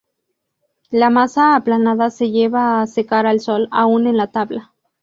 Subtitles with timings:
[0.89, 4.73] La masa aplanada se lleva a secar al sol, aún en la tabla.